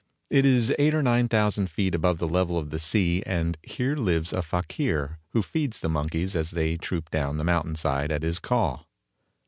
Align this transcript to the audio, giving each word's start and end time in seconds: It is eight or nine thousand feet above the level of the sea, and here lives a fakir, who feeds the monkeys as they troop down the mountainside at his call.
It 0.31 0.47
is 0.47 0.73
eight 0.79 0.95
or 0.95 1.03
nine 1.03 1.27
thousand 1.29 1.69
feet 1.69 1.93
above 1.93 2.17
the 2.17 2.27
level 2.27 2.57
of 2.57 2.71
the 2.71 2.79
sea, 2.79 3.21
and 3.23 3.55
here 3.61 3.95
lives 3.95 4.33
a 4.33 4.41
fakir, 4.41 5.19
who 5.29 5.43
feeds 5.43 5.79
the 5.79 5.89
monkeys 5.89 6.35
as 6.35 6.49
they 6.49 6.75
troop 6.75 7.11
down 7.11 7.37
the 7.37 7.43
mountainside 7.43 8.11
at 8.11 8.23
his 8.23 8.39
call. 8.39 8.87